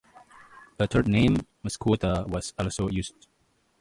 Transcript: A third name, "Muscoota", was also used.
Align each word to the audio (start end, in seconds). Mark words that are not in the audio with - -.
A 0.79 0.87
third 0.87 1.07
name, 1.07 1.45
"Muscoota", 1.63 2.27
was 2.27 2.55
also 2.57 2.89
used. 2.89 3.27